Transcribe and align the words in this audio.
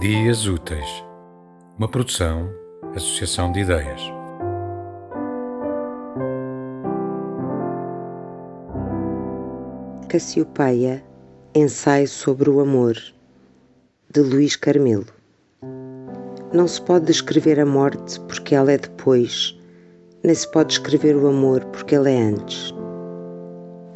Dias 0.00 0.46
Úteis, 0.46 1.04
uma 1.76 1.88
produção, 1.88 2.48
associação 2.94 3.50
de 3.50 3.62
ideias. 3.62 4.00
Cassiopeia, 10.08 11.02
ensaio 11.52 12.06
sobre 12.06 12.48
o 12.48 12.60
amor, 12.60 12.96
de 14.08 14.20
Luís 14.20 14.54
Carmelo. 14.54 15.06
Não 16.52 16.68
se 16.68 16.80
pode 16.80 17.06
descrever 17.06 17.58
a 17.58 17.66
morte 17.66 18.20
porque 18.20 18.54
ela 18.54 18.70
é 18.70 18.78
depois, 18.78 19.58
nem 20.22 20.32
se 20.32 20.48
pode 20.52 20.68
descrever 20.68 21.16
o 21.16 21.26
amor 21.26 21.64
porque 21.72 21.96
ele 21.96 22.12
é 22.12 22.22
antes. 22.22 22.72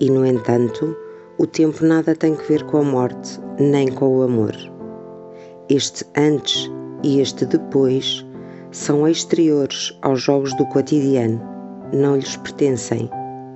E, 0.00 0.10
no 0.10 0.26
entanto, 0.26 0.96
o 1.38 1.46
tempo 1.46 1.84
nada 1.84 2.16
tem 2.16 2.34
que 2.34 2.48
ver 2.48 2.64
com 2.64 2.78
a 2.78 2.82
morte, 2.82 3.38
nem 3.60 3.86
com 3.86 4.18
o 4.18 4.22
amor. 4.24 4.72
Este 5.74 6.04
antes 6.18 6.70
e 7.02 7.18
este 7.18 7.46
depois 7.46 8.26
são 8.72 9.08
exteriores 9.08 9.98
aos 10.02 10.20
jogos 10.20 10.54
do 10.58 10.66
cotidiano, 10.66 11.40
não 11.94 12.16
lhes 12.16 12.36
pertencem, 12.36 13.08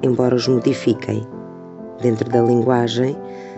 embora 0.03 0.35
os 0.35 0.49
modifiquem. 0.49 1.23
Dentro 2.01 2.27
da 2.31 2.41
linguagem, 2.41 3.15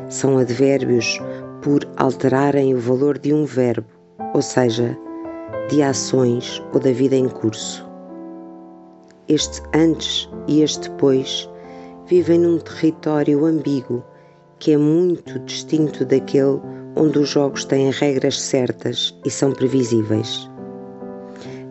são 0.09 0.39
advérbios 0.39 1.21
por 1.63 1.89
alterarem 1.99 2.75
o 2.75 2.81
valor 2.81 3.17
de 3.17 3.33
um 3.33 3.45
verbo, 3.45 3.87
ou 4.35 4.43
seja, 4.43 4.99
de 5.71 5.81
ações 5.81 6.61
ou 6.75 6.81
da 6.81 6.91
vida 6.91 7.15
em 7.15 7.29
curso. 7.29 7.89
Este 9.29 9.63
antes 9.73 10.29
e 10.49 10.63
este 10.63 10.91
depois 10.91 11.49
vivem 12.07 12.41
num 12.41 12.59
território 12.59 13.45
ambíguo 13.45 14.03
que 14.59 14.73
é 14.73 14.77
muito 14.77 15.39
distinto 15.39 16.05
daquele 16.05 16.61
onde 16.99 17.21
os 17.21 17.29
jogos 17.29 17.65
têm 17.65 17.91
regras 17.91 18.41
certas 18.41 19.17
e 19.25 19.31
são 19.31 19.53
previsíveis. 19.53 20.51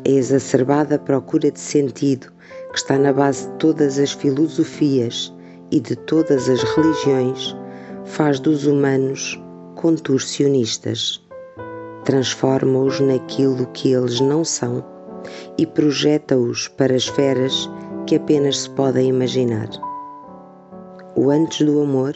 A 0.06 0.10
exacerbada 0.10 0.98
procura 0.98 1.52
de 1.52 1.60
sentido 1.60 2.32
que 2.72 2.78
está 2.78 2.98
na 2.98 3.12
base 3.12 3.50
de 3.50 3.58
todas 3.58 4.00
as 4.00 4.14
filosofias 4.14 5.34
e 5.70 5.82
de 5.82 5.98
todas 5.98 6.48
as 6.48 6.64
religiões 6.64 7.56
faz 8.06 8.40
dos 8.40 8.66
humanos 8.66 9.38
contorcionistas, 9.76 11.22
transforma-os 12.06 13.02
naquilo 13.02 13.68
que 13.74 13.92
eles 13.92 14.22
não 14.22 14.46
são 14.46 14.84
e 15.58 15.68
projeta-os 15.68 16.70
para 16.70 16.96
esferas 16.96 17.70
que 18.06 18.16
apenas 18.16 18.60
se 18.60 18.70
podem 18.70 19.10
imaginar. 19.10 19.68
O 21.18 21.30
antes 21.30 21.66
do 21.66 21.82
amor 21.82 22.16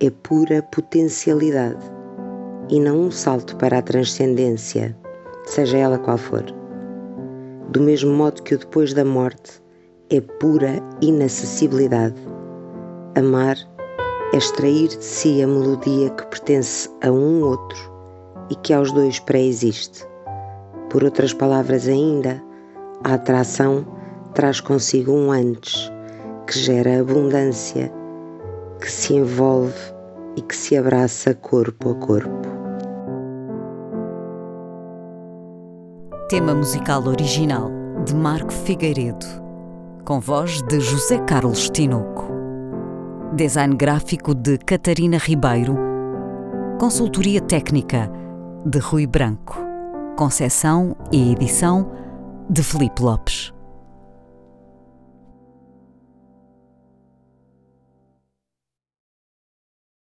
é 0.00 0.10
pura 0.10 0.62
potencialidade 0.62 2.03
e 2.68 2.80
não 2.80 2.98
um 2.98 3.10
salto 3.10 3.56
para 3.56 3.78
a 3.78 3.82
transcendência, 3.82 4.96
seja 5.44 5.78
ela 5.78 5.98
qual 5.98 6.18
for. 6.18 6.44
Do 7.70 7.80
mesmo 7.80 8.12
modo 8.12 8.42
que 8.42 8.54
o 8.54 8.58
depois 8.58 8.94
da 8.94 9.04
morte 9.04 9.62
é 10.10 10.20
pura 10.20 10.80
inacessibilidade. 11.00 12.20
Amar 13.16 13.56
é 14.32 14.36
extrair 14.36 14.88
de 14.88 15.04
si 15.04 15.42
a 15.42 15.46
melodia 15.46 16.10
que 16.10 16.26
pertence 16.26 16.88
a 17.02 17.10
um 17.10 17.42
outro 17.42 17.78
e 18.50 18.54
que 18.56 18.72
aos 18.72 18.92
dois 18.92 19.18
pré-existe. 19.20 20.06
Por 20.90 21.04
outras 21.04 21.32
palavras 21.32 21.88
ainda, 21.88 22.42
a 23.02 23.14
atração 23.14 23.86
traz 24.34 24.60
consigo 24.60 25.12
um 25.12 25.30
antes, 25.30 25.90
que 26.46 26.58
gera 26.58 27.00
abundância, 27.00 27.92
que 28.80 28.90
se 28.90 29.14
envolve 29.14 29.93
e 30.36 30.42
que 30.42 30.56
se 30.56 30.76
abraça 30.76 31.34
corpo 31.34 31.90
a 31.90 31.94
corpo. 31.94 32.48
Tema 36.28 36.54
musical 36.54 37.06
original 37.06 37.70
de 38.04 38.14
Marco 38.14 38.52
Figueiredo, 38.52 39.26
com 40.04 40.18
voz 40.18 40.62
de 40.62 40.80
José 40.80 41.18
Carlos 41.18 41.70
Tinoco. 41.70 42.28
Design 43.34 43.76
gráfico 43.76 44.34
de 44.34 44.58
Catarina 44.58 45.18
Ribeiro. 45.18 45.76
Consultoria 46.78 47.40
técnica 47.40 48.10
de 48.66 48.78
Rui 48.78 49.06
Branco. 49.06 49.56
Concessão 50.16 50.96
e 51.12 51.32
edição 51.32 51.90
de 52.50 52.62
Felipe 52.62 53.02
Lopes. 53.02 53.53